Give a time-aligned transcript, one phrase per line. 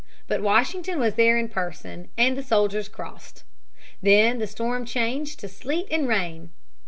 [0.27, 3.43] But Washington was there in person, and the soldiers crossed.
[4.01, 6.49] Then the storm changed to sleet and rain.